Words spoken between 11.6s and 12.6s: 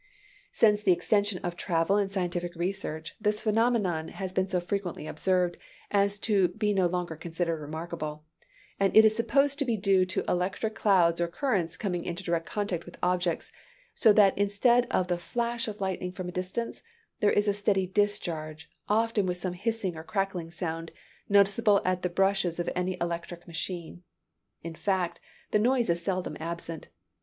coming in direct